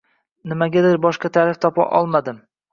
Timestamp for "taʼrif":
1.37-1.63